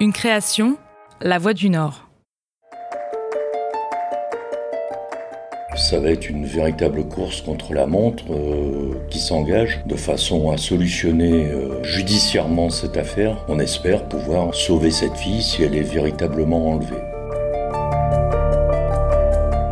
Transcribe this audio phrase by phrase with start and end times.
[0.00, 0.76] Une création,
[1.20, 2.08] La Voix du Nord.
[5.74, 10.56] Ça va être une véritable course contre la montre euh, qui s'engage de façon à
[10.56, 13.44] solutionner euh, judiciairement cette affaire.
[13.48, 17.02] On espère pouvoir sauver cette fille si elle est véritablement enlevée.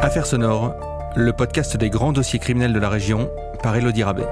[0.01, 0.75] Affaire sonore,
[1.15, 3.31] le podcast des grands dossiers criminels de la région
[3.63, 4.27] par Elodie Rabet.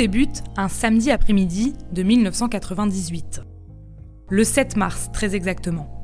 [0.00, 3.42] Débute un samedi après-midi de 1998.
[4.30, 6.02] Le 7 mars, très exactement.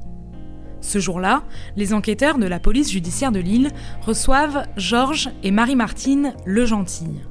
[0.83, 1.45] Ce jour-là,
[1.77, 3.71] les enquêteurs de la police judiciaire de Lille
[4.03, 7.23] reçoivent Georges et Marie-Martine Le Gentil,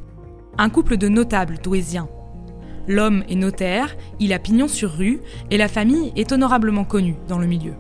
[0.58, 2.10] un couple de notables douésiens.
[2.88, 7.38] L'homme est notaire, il a pignon sur rue et la famille est honorablement connue dans
[7.38, 7.74] le milieu.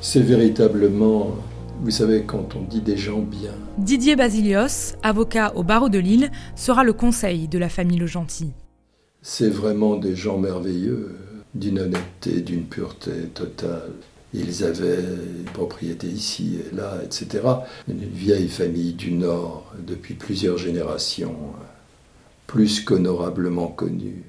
[0.00, 1.32] C'est véritablement
[1.80, 3.52] vous savez, quand on dit des gens bien.
[3.78, 8.52] Didier Basilios, avocat au barreau de Lille, sera le conseil de la famille Le Gentil.
[9.22, 11.16] C'est vraiment des gens merveilleux,
[11.54, 13.92] d'une honnêteté, d'une pureté totale.
[14.34, 17.42] Ils avaient une propriété ici et là, etc.
[17.88, 21.36] Une vieille famille du Nord, depuis plusieurs générations,
[22.46, 24.24] plus qu'honorablement connue.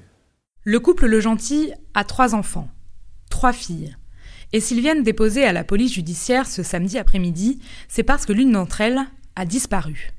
[0.64, 2.68] Le couple Le Gentil a trois enfants,
[3.30, 3.96] trois filles.
[4.52, 8.52] Et s'ils viennent déposer à la police judiciaire ce samedi après-midi, c'est parce que l'une
[8.52, 9.00] d'entre elles
[9.36, 10.10] a disparu.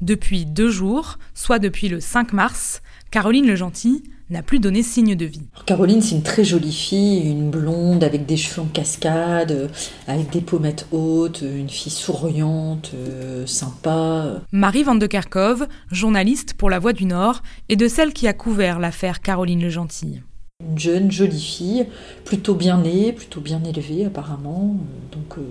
[0.00, 2.82] Depuis deux jours, soit depuis le 5 mars,
[3.12, 5.48] Caroline Le Gentil n'a plus donné signe de vie.
[5.66, 9.68] Caroline, c'est une très jolie fille, une blonde avec des cheveux en cascade, euh,
[10.06, 14.40] avec des pommettes hautes, une fille souriante, euh, sympa.
[14.52, 18.32] Marie Van de Kerkhove, journaliste pour La Voix du Nord, est de celle qui a
[18.32, 20.20] couvert l'affaire Caroline Le Gentil.
[20.60, 21.86] Une jeune, jolie fille,
[22.24, 24.76] plutôt bien née, plutôt bien élevée apparemment.
[25.10, 25.42] Donc euh,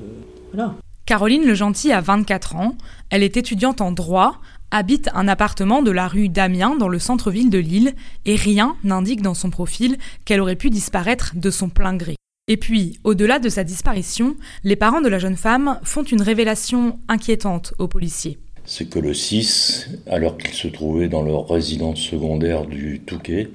[0.53, 0.75] voilà.
[1.11, 2.77] Caroline Le Gentil a 24 ans,
[3.09, 4.39] elle est étudiante en droit,
[4.71, 9.21] habite un appartement de la rue d'Amiens dans le centre-ville de Lille et rien n'indique
[9.21, 12.15] dans son profil qu'elle aurait pu disparaître de son plein gré.
[12.47, 16.97] Et puis, au-delà de sa disparition, les parents de la jeune femme font une révélation
[17.09, 18.39] inquiétante aux policiers.
[18.63, 23.49] C'est que le 6, alors qu'ils se trouvaient dans leur résidence secondaire du Touquet,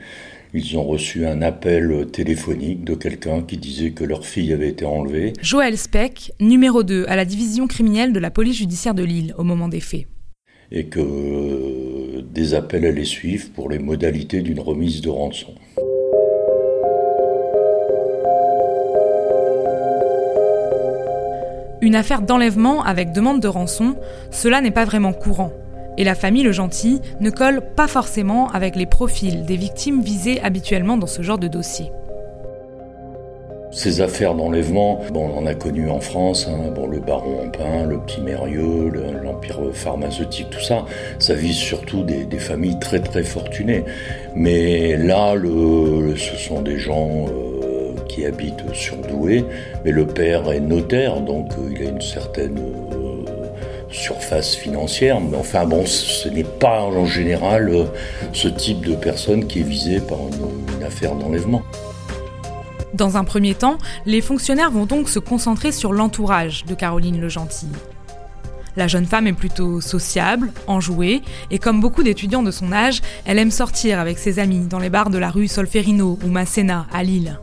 [0.56, 4.84] ils ont reçu un appel téléphonique de quelqu'un qui disait que leur fille avait été
[4.84, 5.34] enlevée.
[5.42, 9.44] Joël Speck, numéro 2 à la division criminelle de la police judiciaire de Lille au
[9.44, 10.06] moment des faits
[10.72, 15.54] et que euh, des appels allaient suivre pour les modalités d'une remise de rançon.
[21.82, 23.96] Une affaire d'enlèvement avec demande de rançon,
[24.32, 25.52] cela n'est pas vraiment courant.
[25.98, 30.40] Et la famille Le Gentil ne colle pas forcément avec les profils des victimes visées
[30.42, 31.90] habituellement dans ce genre de dossier.
[33.76, 37.98] Ces affaires d'enlèvement, bon, on en a connu en France, hein, le baron Pain, le
[37.98, 38.90] petit Mérieux,
[39.22, 40.86] l'empire pharmaceutique, tout ça,
[41.18, 43.84] ça vise surtout des, familles très très fortunées.
[44.34, 49.44] Mais là, ce sont des gens euh, qui habitent sur Douai,
[49.84, 53.15] mais le père est notaire, donc euh, il a une certaine euh,
[53.90, 55.20] surface financière.
[55.20, 57.84] Mais enfin bon, ce n'est pas en général euh,
[58.32, 61.62] ce type de personne qui est visée par une, affaire d'enlèvement.
[62.94, 67.28] Dans un premier temps, les fonctionnaires vont donc se concentrer sur l'entourage de Caroline Le
[67.28, 67.68] Gentil.
[68.76, 73.38] La jeune femme est plutôt sociable, enjouée, et comme beaucoup d'étudiants de son âge, elle
[73.38, 77.02] aime sortir avec ses amis dans les bars de la rue Solferino ou Masséna à
[77.02, 77.38] Lille.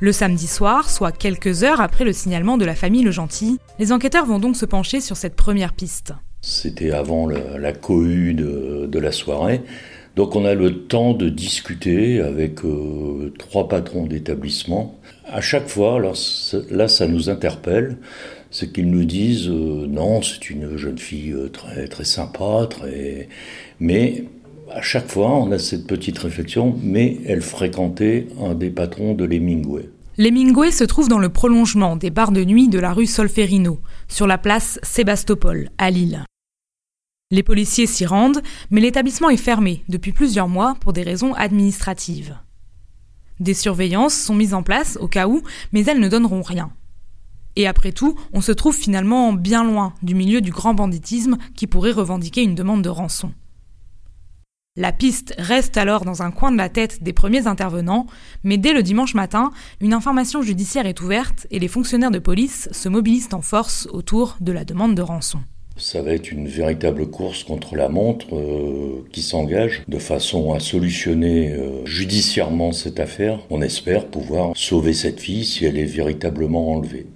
[0.00, 3.92] Le samedi soir, soit quelques heures après le signalement de la famille Le Gentil, les
[3.92, 6.12] enquêteurs vont donc se pencher sur cette première piste.
[6.40, 9.62] C'était avant la, cohue de, la soirée.
[10.16, 14.98] Donc on a le temps de discuter avec euh, trois patrons d'établissement.
[15.26, 17.96] À chaque fois, là ça nous interpelle,
[18.50, 23.28] c'est qu'ils nous disent euh, non, c'est une jeune fille euh, très très sympa, très
[23.80, 24.24] mais
[24.70, 29.24] à chaque fois on a cette petite réflexion, mais elle fréquentait un des patrons de
[29.24, 29.88] l'Hemingway.
[30.16, 34.26] L'Hemingway se trouve dans le prolongement des bars de nuit de la rue Solferino, sur
[34.26, 36.24] la place Sébastopol, à Lille.
[37.32, 42.36] Les policiers s'y rendent, mais l'établissement est fermé depuis plusieurs mois pour des raisons administratives.
[43.40, 46.70] Des surveillances sont mises en place au cas où, mais elles ne donneront rien.
[47.56, 51.66] Et après tout, on se trouve finalement bien loin du milieu du grand banditisme qui
[51.66, 53.32] pourrait revendiquer une demande de rançon.
[54.76, 58.08] La piste reste alors dans un coin de la tête des premiers intervenants,
[58.42, 62.68] mais dès le dimanche matin, une information judiciaire est ouverte et les fonctionnaires de police
[62.72, 65.38] se mobilisent en force autour de la demande de rançon.
[65.76, 70.58] Ça va être une véritable course contre la montre euh, qui s'engage de façon à
[70.58, 73.38] solutionner euh, judiciairement cette affaire.
[73.50, 77.06] On espère pouvoir sauver cette fille si elle est véritablement enlevée.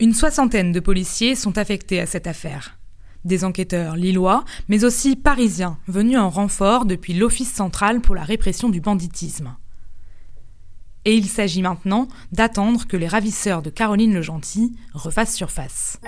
[0.00, 2.79] Une soixantaine de policiers sont affectés à cette affaire.
[3.24, 8.68] Des enquêteurs lillois, mais aussi parisiens, venus en renfort depuis l'Office central pour la répression
[8.68, 9.54] du banditisme.
[11.04, 15.98] Et il s'agit maintenant d'attendre que les ravisseurs de Caroline le Gentil refassent surface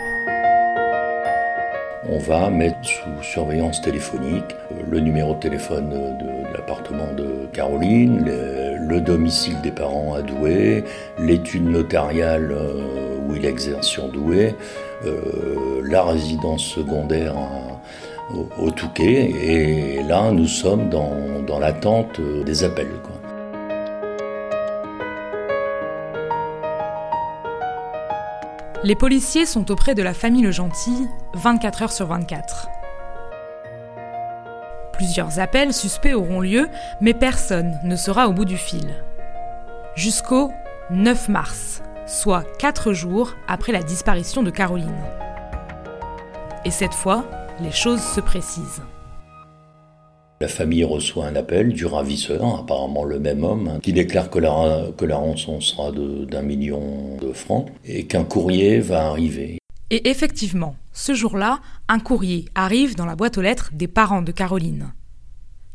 [2.08, 4.56] on va mettre sous surveillance téléphonique
[4.90, 10.84] le numéro de téléphone de, l'appartement de Caroline, le, domicile des parents à Douai,
[11.18, 14.54] l'étude notariale euh, où il exerce sur Douai,
[15.82, 17.34] la résidence secondaire
[18.58, 22.88] au, Touquet, et là nous sommes dans, l'attente des appels.
[28.84, 32.68] Les policiers sont auprès de la famille Le Gentil 24 heures sur 24.
[34.92, 36.68] Plusieurs appels suspects auront lieu,
[37.00, 39.04] mais personne ne sera au bout du fil.
[39.94, 40.50] Jusqu'au
[40.90, 45.02] 9 mars, soit 4 jours après la disparition de Caroline.
[46.64, 47.24] Et cette fois,
[47.60, 48.82] les choses se précisent.
[50.40, 54.40] La famille reçoit un appel du ravisseur, apparemment le même homme, hein, qui déclare que
[54.40, 59.58] la, que la rançon sera d'un million de francs et qu'un courrier va arriver.
[59.90, 64.32] Et effectivement, ce jour-là, un courrier arrive dans la boîte aux lettres des parents de
[64.32, 64.92] Caroline.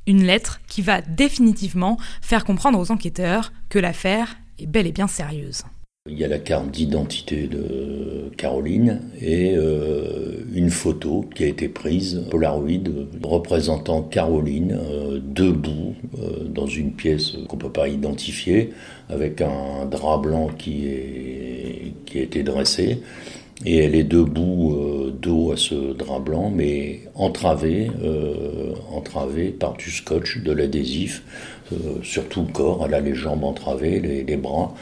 [0.05, 5.07] Une lettre qui va définitivement faire comprendre aux enquêteurs que l'affaire est bel et bien
[5.07, 5.63] sérieuse.
[6.09, 11.67] Il y a la carte d'identité de Caroline et euh, une photo qui a été
[11.67, 12.89] prise, Polaroid,
[13.23, 18.71] représentant Caroline euh, debout euh, dans une pièce qu'on ne peut pas identifier,
[19.09, 23.01] avec un drap blanc qui, est, qui a été dressé.
[23.65, 27.89] Et elle est debout dos à ce drap blanc, mais entravée,
[28.91, 31.23] entravée par du scotch, de l'adhésif,
[32.03, 32.83] sur tout le corps.
[32.85, 34.75] Elle a les jambes entravées, les, les bras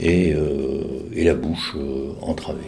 [0.00, 2.60] et, euh, et la bouche euh, entravée.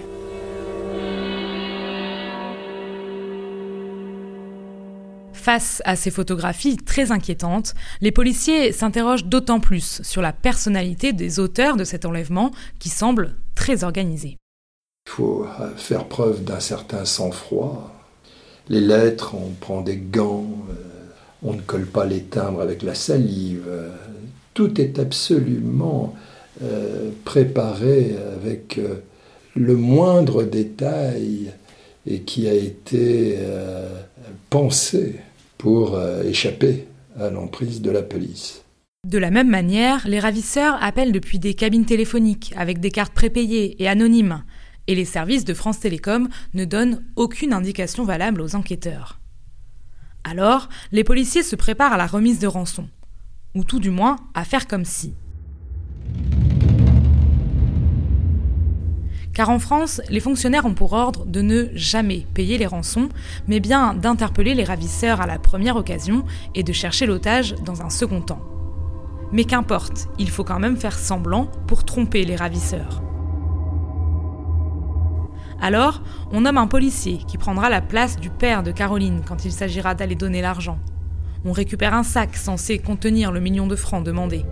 [5.32, 11.40] Face à ces photographies très inquiétantes, les policiers s'interrogent d'autant plus sur la personnalité des
[11.40, 14.36] auteurs de cet enlèvement qui semble très organisé.
[15.06, 17.92] Il faut euh, faire preuve d'un certain sang-froid.
[18.68, 20.46] Les lettres, on prend des gants,
[21.42, 23.68] on ne colle pas les timbres avec la salive.
[24.54, 26.14] Tout est absolument
[26.62, 29.02] euh, préparé avec euh,
[29.56, 31.52] le moindre détail
[32.06, 33.88] et qui a été euh,
[34.48, 35.16] pensé
[35.58, 36.86] pour échapper
[37.18, 38.62] à l'emprise de la police.
[39.08, 43.80] De la même manière, les ravisseurs appellent depuis des cabines téléphoniques avec des cartes prépayées
[43.80, 44.42] et anonymes,
[44.86, 49.20] et les services de France Télécom ne donnent aucune indication valable aux enquêteurs.
[50.24, 52.88] Alors, les policiers se préparent à la remise de rançon,
[53.54, 55.14] ou tout du moins à faire comme si.
[59.34, 63.08] Car en France, les fonctionnaires ont pour ordre de ne jamais payer les rançons,
[63.48, 66.24] mais bien d'interpeller les ravisseurs à la première occasion
[66.54, 68.42] et de chercher l'otage dans un second temps.
[69.32, 73.02] Mais qu'importe, il faut quand même faire semblant pour tromper les ravisseurs.
[75.62, 76.02] Alors,
[76.32, 79.94] on nomme un policier qui prendra la place du père de Caroline quand il s'agira
[79.94, 80.78] d'aller donner l'argent.
[81.44, 84.44] On récupère un sac censé contenir le million de francs demandé.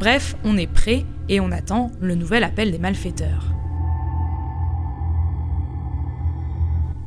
[0.00, 3.52] Bref, on est prêt et on attend le nouvel appel des malfaiteurs.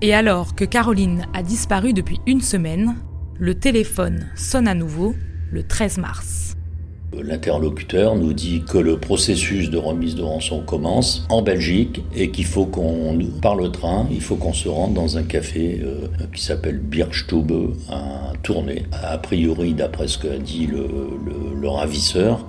[0.03, 2.97] Et alors que Caroline a disparu depuis une semaine,
[3.39, 5.15] le téléphone sonne à nouveau
[5.51, 6.55] le 13 mars.
[7.19, 12.45] L'interlocuteur nous dit que le processus de remise de rançon commence en Belgique et qu'il
[12.45, 16.43] faut qu'on, par le train, il faut qu'on se rende dans un café euh, qui
[16.43, 17.51] s'appelle Birchtube
[17.89, 18.83] à Tournai.
[18.91, 22.45] A priori, d'après ce qu'a dit le ravisseur,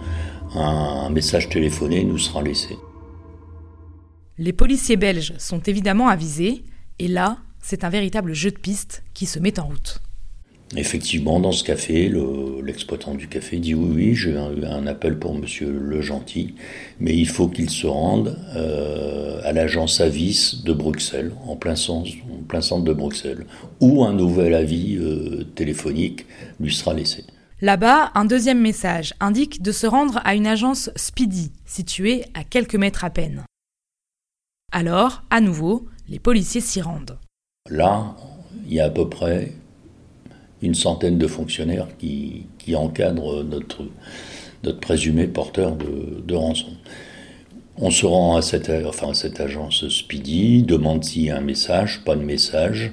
[0.55, 2.77] un message téléphoné nous sera laissé.
[4.39, 6.65] Les policiers belges sont évidemment avisés,
[6.99, 10.01] et là, c'est un véritable jeu de piste qui se met en route.
[10.77, 12.11] Effectivement, dans ce café,
[12.65, 16.55] l'exploitant du café dit oui, oui, j'ai eu un, appel pour Monsieur Le Gentil,
[16.99, 22.09] mais il faut qu'il se rende euh, à l'agence Avis de Bruxelles, en plein, sens,
[22.33, 23.47] en plein centre de Bruxelles,
[23.79, 26.27] où un nouvel avis euh, téléphonique
[26.59, 27.25] lui sera laissé.
[27.65, 32.75] Là-bas, un deuxième message indique de se rendre à une agence Speedy, située à quelques
[32.75, 33.45] mètres à peine.
[34.71, 37.19] Alors, à nouveau, les policiers s'y rendent.
[37.71, 38.17] Là,
[38.67, 39.53] il y a à peu près
[40.61, 42.45] une centaine de fonctionnaires qui,
[42.75, 43.85] encadrent notre,
[44.83, 46.77] présumé porteur de, rançon.
[47.79, 52.05] On se rend à cette, à cette agence Speedy, demande s'il y a un message,
[52.05, 52.93] pas de message.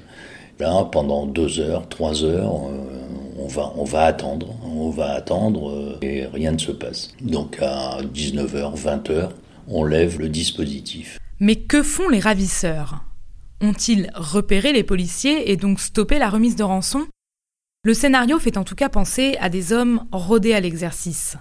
[0.92, 6.52] Pendant deux heures, trois heures, on va, on va attendre, on va attendre et rien
[6.52, 7.10] ne se passe.
[7.20, 9.30] Donc à 19h, 20h,
[9.68, 11.18] on lève le dispositif.
[11.40, 13.04] Mais que font les ravisseurs?
[13.60, 17.08] Ont-ils repéré les policiers et donc stoppé la remise de rançon?
[17.84, 21.38] Le scénario fait en tout cas penser à des hommes rodés à l'exercice.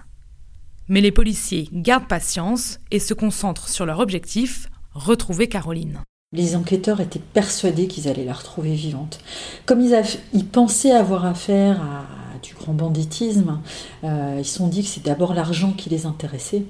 [0.87, 6.01] Mais les policiers gardent patience et se concentrent sur leur objectif, retrouver Caroline.
[6.33, 9.19] Les enquêteurs étaient persuadés qu'ils allaient la retrouver vivante.
[9.65, 12.05] Comme ils, pensaient avoir affaire à,
[12.41, 13.59] du grand banditisme,
[14.05, 16.63] euh, ils se sont dit que c'est d'abord l'argent qui les intéressait,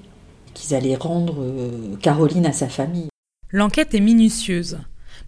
[0.56, 3.10] qu'ils allaient rendre euh, Caroline à sa famille.
[3.52, 4.80] L'enquête est minutieuse.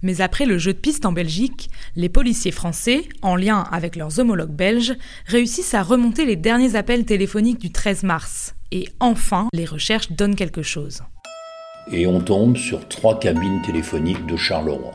[0.01, 4.19] Mais après le jeu de piste en Belgique, les policiers français, en lien avec leurs
[4.19, 4.95] homologues belges,
[5.27, 8.55] réussissent à remonter les derniers appels téléphoniques du 13 mars.
[8.71, 11.03] Et enfin, les recherches donnent quelque chose
[11.91, 14.93] et on tombe sur trois cabines téléphoniques de Charleroi.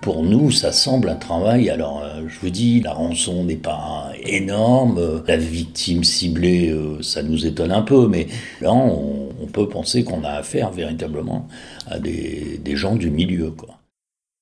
[0.00, 1.70] Pour nous, ça semble un travail.
[1.70, 5.22] Alors, euh, je vous dis, la rançon n'est pas énorme.
[5.26, 8.06] La victime ciblée, euh, ça nous étonne un peu.
[8.06, 8.26] Mais
[8.60, 9.22] là, on,
[9.52, 11.46] peut penser qu'on a affaire véritablement
[11.86, 13.54] à des, gens du milieu.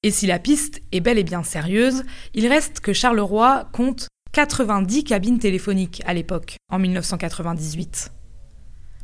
[0.03, 2.03] Et si la piste est bel et bien sérieuse,
[2.35, 8.11] il reste que Charleroi compte 90 cabines téléphoniques à l'époque, en 1998.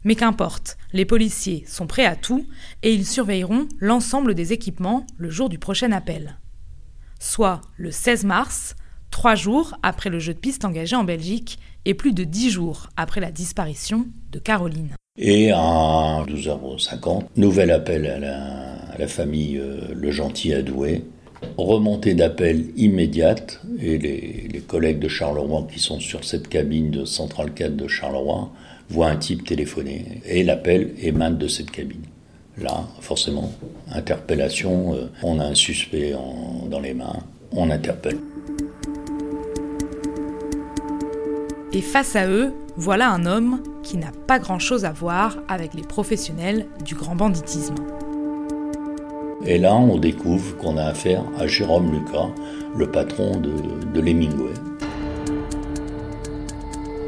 [0.04, 2.46] Mais qu'importe, les policiers sont prêts à tout
[2.82, 6.38] et ils surveilleront l'ensemble des équipements le jour du prochain appel.
[7.18, 8.76] Soit le 16 mars,
[9.10, 12.88] trois jours après le jeu de piste engagé en Belgique et plus de dix jours
[12.96, 14.90] après la disparition de Caroline.
[15.16, 18.18] Et à 12h50, nouvel appel à
[18.98, 21.04] la, famille euh, Le Gentil Adoué.
[21.56, 27.04] Remontée d'appel immédiate et les, les collègues de Charleroi qui sont sur cette cabine de
[27.04, 28.50] Centrale 4 de Charleroi
[28.90, 32.04] voit un type téléphoner et l'appel émane de cette cabine.
[32.60, 33.52] Là, forcément,
[33.92, 36.14] interpellation, euh, on a un suspect
[36.68, 37.20] dans les mains,
[37.52, 38.18] on interpelle.
[41.72, 45.82] Et face à eux, voilà un homme qui n'a pas grand-chose à voir avec les
[45.82, 47.74] professionnels du grand banditisme.
[49.44, 52.28] Et là, on découvre qu'on a affaire à Jérôme Lucas,
[52.76, 53.52] le patron de,
[53.94, 54.52] de l'Hemingway.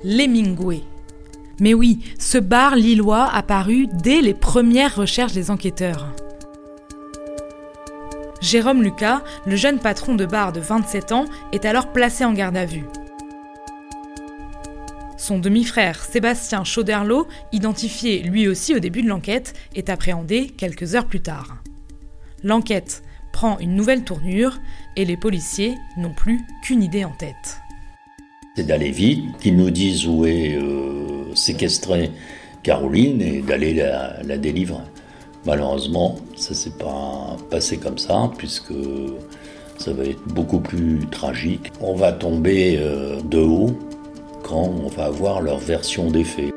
[0.04, 0.82] L'Hemingway,
[1.60, 6.08] mais oui, ce bar lillois apparu dès les premières recherches des enquêteurs.
[8.40, 12.56] Jérôme Lucas, le jeune patron de bar de 27 ans, est alors placé en garde
[12.56, 12.86] à vue.
[15.18, 21.06] Son demi-frère Sébastien Chauderlot, identifié lui aussi au début de l'enquête, est appréhendé quelques heures
[21.06, 21.58] plus tard.
[22.42, 23.02] L'enquête
[23.32, 24.58] prend une nouvelle tournure
[24.96, 27.60] et les policiers n'ont plus qu'une idée en tête.
[28.56, 32.10] C'est d'aller vite, qu'ils nous disent où est euh, séquestrer
[32.62, 34.82] Caroline et d'aller la, délivrer.
[35.46, 38.74] Malheureusement, ça s'est pas passé comme ça, puisque
[39.78, 41.72] ça va être beaucoup plus tragique.
[41.80, 43.78] On va tomber euh, de haut
[44.42, 46.52] quand on va avoir leur version des faits.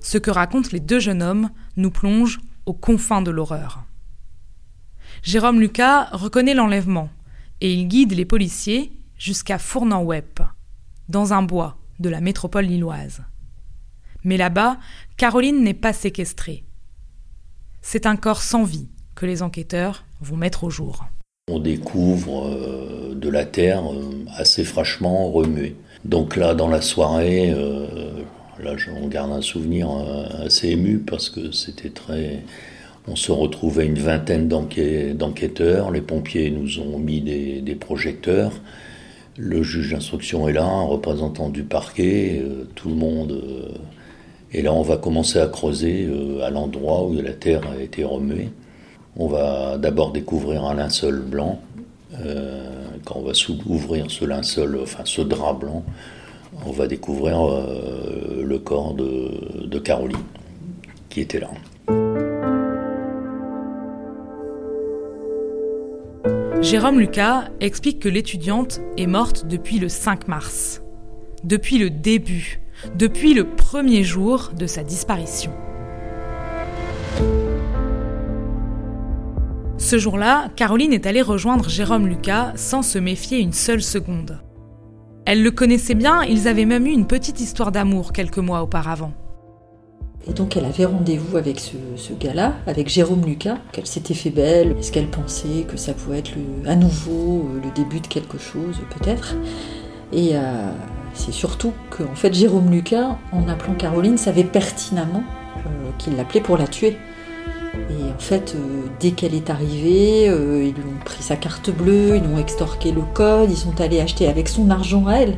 [0.00, 3.84] Ce que racontent les deux jeunes hommes nous plonge aux confins de l'horreur.
[5.22, 7.10] Jérôme Lucas reconnaît l'enlèvement
[7.60, 10.40] et il guide les policiers jusqu'à Fournan-Wep,
[11.08, 13.22] dans un bois de la métropole lilloise.
[14.24, 14.78] Mais là-bas,
[15.16, 16.64] Caroline n'est pas séquestrée.
[17.82, 21.04] C'est un corps sans vie que les enquêteurs vont mettre au jour.
[21.50, 25.76] On découvre euh, de la terre euh, assez fraîchement remuée.
[26.04, 27.86] Donc là, dans la soirée, euh,
[28.62, 29.90] là, j'en garde un souvenir
[30.44, 32.42] assez ému parce que c'était très.
[33.08, 35.90] On se retrouvait une vingtaine d'enquêteurs.
[35.90, 38.52] Les pompiers nous ont mis des projecteurs.
[39.42, 43.32] Le juge d'instruction est là, un représentant du parquet, euh, tout le monde.
[43.32, 43.68] Euh,
[44.52, 48.04] et là, on va commencer à creuser euh, à l'endroit où la terre a été
[48.04, 48.50] remuée.
[49.16, 51.60] On va d'abord découvrir un linceul blanc.
[53.04, 53.32] quand on va
[53.66, 55.84] ouvrir ce linceul, enfin ce drap blanc,
[56.66, 57.38] on va découvrir
[58.42, 60.18] le corps de Caroline
[61.08, 61.50] qui était là.
[66.62, 70.82] Jérôme Lucas explique que l'étudiante est morte depuis le 5 mars,
[71.42, 72.60] depuis le début,
[72.94, 75.52] depuis le premier jour de sa disparition.
[79.78, 84.42] Ce jour-là, Caroline est allée rejoindre Jérôme Lucas sans se méfier une seule seconde.
[85.24, 89.14] Elle le connaissait bien, ils avaient même eu une petite histoire d'amour quelques mois auparavant.
[90.28, 94.76] Et donc elle avait rendez-vous avec ce, gars-là, avec Jérôme Lucas, qu'elle s'était fait belle,
[94.78, 96.32] est-ce qu'elle pensait que ça pouvait être
[96.66, 99.34] à nouveau euh, le début de quelque chose, peut-être.
[100.12, 100.70] Et, euh,
[101.14, 105.24] C'est surtout que en fait, Jérôme Lucas, en appelant Caroline, savait pertinemment
[105.98, 106.96] qu'il l'appelait pour la tuer.
[107.90, 111.70] Et en fait, euh, dès qu'elle est arrivée, euh, ils lui ont pris sa carte
[111.70, 115.14] bleue, ils lui ont extorqué le code, ils sont allés acheter avec son argent à
[115.14, 115.34] elle,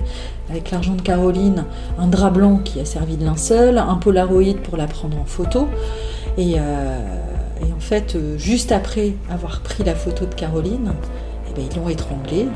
[0.51, 1.65] avec l'argent de Caroline,
[1.99, 5.69] un drap blanc qui a servi de linceul, un polaroid pour la prendre en photo.
[6.37, 6.99] Et, euh,
[7.75, 10.93] en fait, juste après avoir pris la photo de Caroline,
[11.49, 12.49] eh ben, ils l'ont étranglée.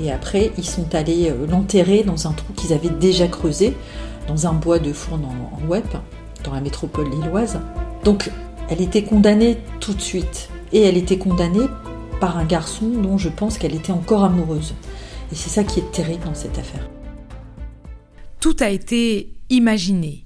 [0.00, 3.76] Et après, ils sont allés l'enterrer dans un trou qu'ils avaient déjà creusé,
[4.28, 5.84] dans un bois de fourne en, en web
[6.46, 7.60] dans la métropole lilloise.
[8.04, 8.30] Donc
[8.68, 10.48] elle était condamnée tout de suite.
[10.72, 11.66] Et elle était condamnée
[12.20, 14.74] par un garçon dont je pense qu'elle était encore amoureuse.
[15.30, 16.88] Et c'est ça qui est terrible dans cette affaire.
[18.40, 20.24] Tout a été imaginé,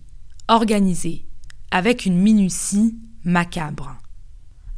[0.49, 1.25] organisé,
[1.71, 3.97] avec une minutie macabre.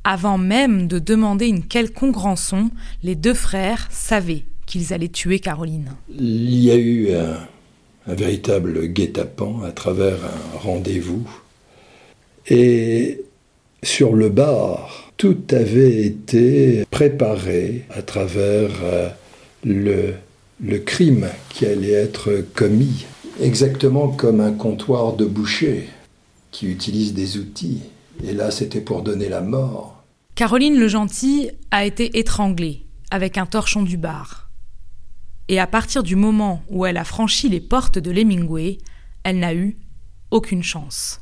[0.04, 2.70] Avant même de demander une quelconque rançon,
[3.02, 5.92] les deux frères savaient qu'ils allaient tuer Caroline.
[6.08, 7.46] Il y a eu un,
[8.06, 11.28] un véritable guet-apens à travers un rendez-vous.
[12.48, 13.22] Et
[13.82, 19.08] sur le bar, tout avait été préparé à travers euh,
[19.64, 20.14] le,
[20.60, 23.06] le crime qui allait être commis,
[23.40, 25.88] exactement comme un comptoir de boucher
[26.50, 27.82] qui utilise des outils.
[28.24, 30.04] Et là, c'était pour donner la mort.
[30.34, 34.41] Caroline le Gentil a été étranglée avec un torchon du bar
[35.52, 38.78] et à partir du moment où elle a franchi les portes de l'Hemingway,
[39.22, 39.76] elle n'a eu
[40.30, 41.20] aucune chance.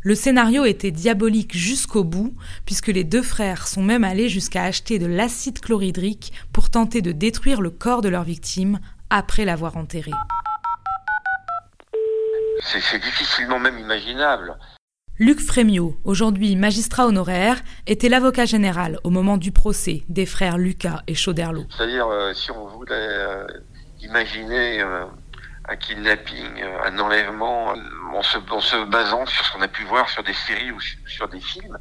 [0.00, 4.98] Le scénario était diabolique jusqu'au bout, puisque les deux frères sont même allés jusqu'à acheter
[4.98, 8.80] de l'acide chlorhydrique pour tenter de détruire le corps de leur victime
[9.10, 10.12] après l'avoir enterré.
[12.62, 14.56] C'est difficilement même imaginable.
[15.20, 21.00] Luc Frémiot, aujourd'hui magistrat honoraire, était l'avocat général au moment du procès des frères Lucas
[21.08, 21.64] et Chauderlot.
[21.76, 23.44] C'est-à-dire, euh, si on voulait euh,
[24.00, 25.06] imaginer euh,
[25.68, 27.74] un kidnapping, un enlèvement,
[28.14, 31.40] en se, basant sur ce qu'on a pu voir sur des séries ou sur des
[31.40, 31.76] films,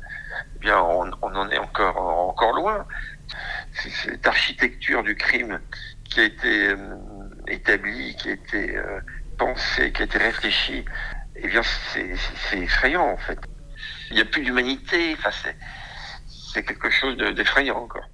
[0.55, 2.87] eh bien, on, on en est encore, encore loin.
[3.71, 5.59] C'est cette architecture du crime
[6.05, 6.73] qui a été
[7.47, 8.79] établie, qui a été
[9.37, 10.85] pensée, qui a été réfléchie
[11.41, 11.61] eh bien,
[11.93, 13.39] c'est effrayant, en fait.
[14.09, 15.29] Il n'y a plus d'humanité, enfin,
[16.53, 18.05] c'est quelque chose d'effrayant encore.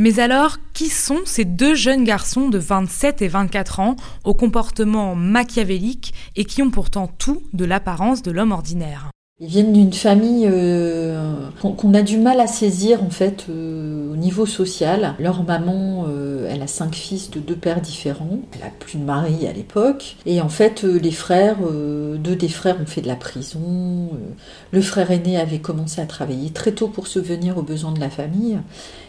[0.00, 5.16] Mais alors, qui sont ces deux jeunes garçons de 27 et 24 ans au comportement
[5.16, 9.10] machiavélique et qui ont pourtant tout de l'apparence de l'homme ordinaire?
[9.40, 14.16] Ils viennent d'une famille euh, qu'on a du mal à saisir en fait euh, au
[14.16, 15.14] niveau social.
[15.20, 18.40] Leur maman, euh, elle a cinq fils de deux pères différents.
[18.54, 20.16] Elle a plus de mari à l'époque.
[20.26, 24.10] Et en fait, les frères, deux des frères ont fait de la prison.
[24.70, 28.00] le frère aîné avait commencé à travailler très tôt pour se venir aux besoins de
[28.00, 28.58] la famille.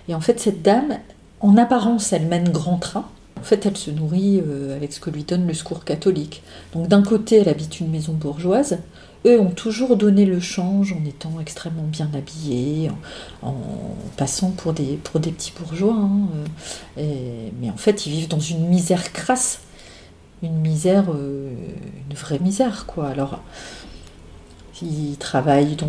[0.08, 0.98] Et en fait, cette dame,
[1.40, 3.06] en apparence, elle mène grand train.
[3.40, 4.42] En fait, elle se nourrit
[4.76, 6.44] avec ce que lui donne le secours catholique.
[6.74, 8.80] Donc d'un côté, elle habite une maison bourgeoise
[9.26, 12.90] eux ont toujours donné le change en étant extrêmement bien habillés,
[13.42, 13.56] en,
[14.18, 15.96] passant pour des, pour des petits bourgeois.
[15.96, 16.28] Hein,
[16.98, 19.62] euh, mais en fait, ils vivent dans une misère crasse,
[20.42, 21.52] une misère, euh,
[22.10, 23.10] une vraie misère, quoi.
[23.10, 23.42] Alors,
[24.82, 25.88] ils travaillent dans,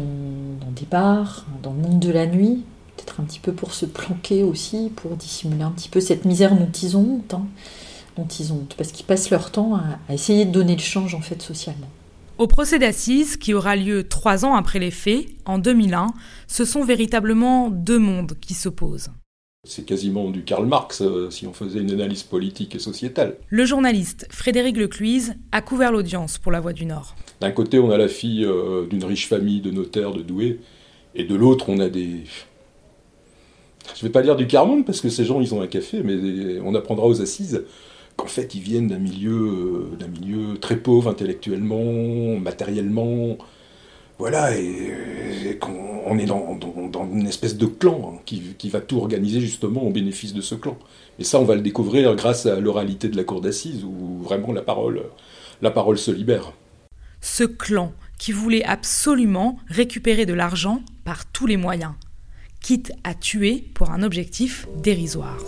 [0.75, 2.65] des bars, dans le monde de la nuit,
[3.01, 6.55] peut-être un petit peu pour se planquer aussi, pour dissimuler un petit peu cette misère
[6.55, 7.47] dont ils ont honte, hein,
[8.17, 10.83] dont ils ont honte, parce qu'ils passent leur temps à, à essayer de donner le
[10.83, 11.89] change en fait socialement.
[12.39, 16.07] Au procès d'assises, qui aura lieu trois ans après les faits, en 2001,
[16.47, 19.11] ce sont véritablement deux mondes qui s'opposent.
[19.69, 23.37] C'est quasiment du Karl Marx euh, si on faisait une analyse politique et sociétale.
[23.51, 27.15] Le journaliste Frédéric Lecluise a couvert l'audience pour La Voix du Nord.
[27.43, 30.61] D'un côté, on a la fille euh, d'une riche famille de notaires de Douai,
[31.15, 32.25] et de l'autre, on a des.
[33.95, 36.03] Je ne vais pas dire du quart-monde parce que ces gens, ils ont un café,
[36.03, 37.65] mais on apprendra aux assises
[38.17, 43.39] qu'en fait ils viennent d'un milieu, euh, d'un milieu très pauvre intellectuellement, matériellement.
[44.19, 46.59] Voilà, et, qu'on est dans,
[47.11, 50.55] une espèce de clan hein, qui, qui, va tout organiser justement au bénéfice de ce
[50.55, 50.77] clan.
[51.19, 54.53] Et ça, on va le découvrir grâce à l'oralité de la cour d'assises, où vraiment
[54.53, 55.05] la parole,
[55.63, 56.53] la parole se libère.
[57.23, 61.93] Ce clan qui voulait absolument récupérer de l'argent par tous les moyens,
[62.61, 65.39] quitte à tuer pour un objectif dérisoire.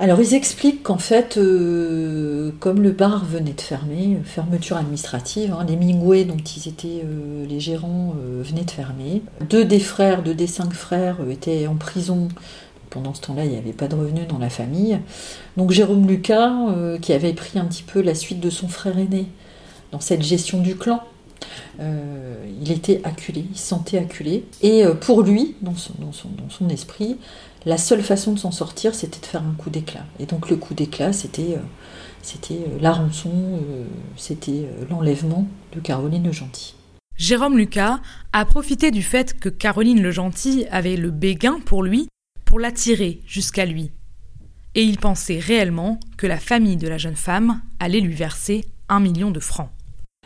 [0.00, 5.54] Alors ils expliquent qu'en fait, euh, comme le bar venait de fermer, euh, fermeture administrative,
[5.58, 9.22] hein, les Mingway dont ils étaient euh, les gérants venaient de fermer.
[9.48, 12.28] Deux des frères, deux des cinq frères étaient en prison.
[12.90, 14.98] Pendant ce temps-là, il n'y avait pas de revenus dans la famille.
[15.56, 16.52] Donc Jérôme Lucas,
[17.00, 19.26] qui avait pris un petit peu la suite de son frère aîné
[19.90, 21.02] dans cette gestion du clan,
[21.78, 24.44] il était acculé, il se sentait acculé.
[24.62, 27.16] Et pour lui, dans son, esprit,
[27.66, 30.04] la seule façon de s'en sortir, c'était de faire un coup d'éclat.
[30.18, 31.58] Et donc le coup d'éclat, c'était
[32.22, 33.30] c'était la rançon,
[34.16, 36.74] c'était l'enlèvement de Caroline le Gentil.
[37.16, 38.00] Jérôme Lucas
[38.32, 42.08] a profité du fait que Caroline le Gentil avait le béguin pour lui
[42.44, 43.92] pour l'attirer jusqu'à lui.
[44.74, 48.98] Et il pensait réellement que la famille de la jeune femme allait lui verser un
[48.98, 49.70] million de francs.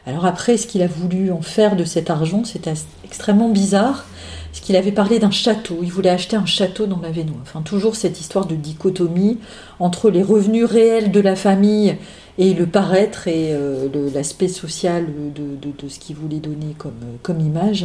[0.08, 2.72] Alors après, ce qu'il a voulu en faire de cet argent, c'était
[3.04, 4.06] extrêmement bizarre.
[4.54, 7.36] Ce qu'il avait parlé d'un château, il voulait acheter un château dans la Vénois.
[7.42, 9.36] Enfin, toujours cette histoire de dichotomie
[9.78, 11.96] entre les revenus réels de la famille
[12.38, 17.84] et le paraître et euh, l'aspect social de, ce qu'il voulait donner comme, comme image.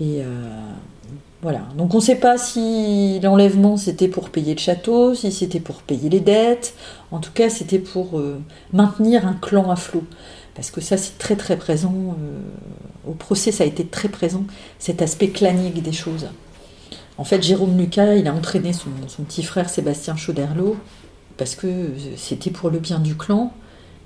[0.00, 0.24] Et euh,
[1.42, 1.60] voilà.
[1.76, 5.82] Donc on ne sait pas si l'enlèvement c'était pour payer le château, si c'était pour
[5.82, 6.72] payer les dettes.
[7.10, 8.38] En tout cas, c'était pour euh,
[8.72, 10.04] maintenir un clan à flot.
[10.54, 12.16] Parce que ça, c'est très très présent.
[13.06, 14.44] au procès, ça a été très présent,
[14.78, 16.28] cet aspect clanique des choses.
[17.18, 18.90] En fait, Jérôme Lucas, il a entraîné son,
[19.24, 20.76] petit frère Sébastien Chauderlot
[21.36, 23.52] parce que c'était pour le bien du clan.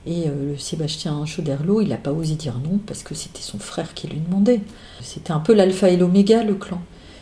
[0.06, 3.58] Et euh, le Sébastien Chauderlot, il n'a pas osé dire non parce que c'était son
[3.58, 4.60] frère qui lui demandait.
[5.02, 6.80] C'était un peu l'alpha et l'oméga, le clan.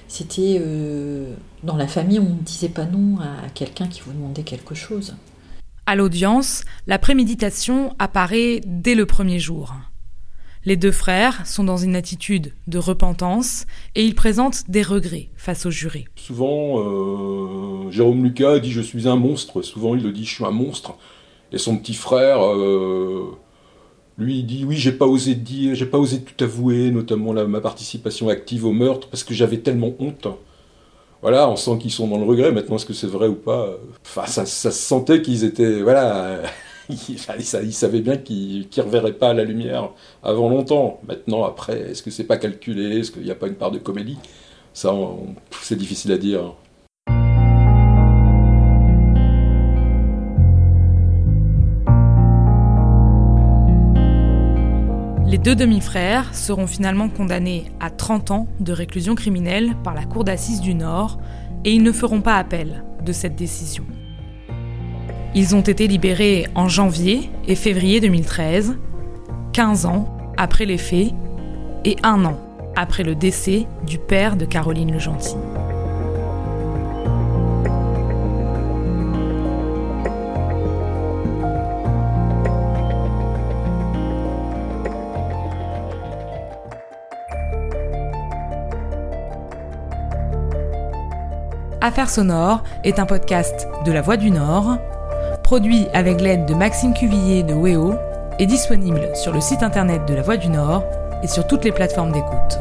[0.09, 1.33] C'était euh,
[1.63, 5.15] dans la famille, on ne disait pas non à quelqu'un qui vous demandait quelque chose.
[5.87, 9.75] À l'audience, la préméditation apparaît dès le premier jour.
[10.65, 15.67] Les deux frères sont dans une attitude de repentance et ils présentent des regrets face
[15.67, 16.07] au juré.
[16.17, 19.61] Souvent, euh, Jérôme Lucas dit je suis un monstre.
[19.61, 20.95] Souvent, il le dit je suis un monstre.
[21.53, 23.37] Et son petit frère, euh,
[24.17, 28.31] lui, dit oui, j'ai pas osé dire, j'ai pas osé tout avouer, notamment ma participation
[28.31, 30.29] active au meurtre, parce que j'avais tellement honte.
[31.25, 32.53] Voilà, on sent qu'ils sont dans le regret.
[32.53, 36.43] Maintenant, est-ce que c'est vrai ou pas Enfin, ça, se sentait qu'ils étaient, voilà,
[36.91, 39.89] ils, savaient bien qu'ils ne reverraient pas la lumière
[40.23, 41.01] avant longtemps.
[41.09, 42.99] Maintenant, après, est-ce que c'est pas calculé?
[42.99, 44.19] Est-ce qu'il n'y a pas une part de comédie?
[44.75, 44.95] Ça,
[45.63, 46.53] c'est difficile à dire.
[55.45, 60.63] Deux demi-frères seront finalement condamnés à 30 ans de réclusion criminelle par la Cour d'assises
[60.63, 61.19] du Nord
[61.67, 63.85] et ils ne feront pas appel de cette décision.
[65.35, 68.79] Ils ont été libérés en janvier et février 2013,
[69.53, 71.13] 15 ans après les faits
[71.85, 72.41] et un an
[72.75, 75.37] après le décès du père de Caroline le Gentil.
[91.85, 94.79] Affaires sonores est un podcast de La Voix du Nord,
[95.43, 97.93] produit avec l'aide de Maxime Cuvillier de WEO
[98.39, 100.83] et disponible sur le site internet de La Voix du Nord
[101.23, 102.59] et sur toutes les plateformes d'écoute.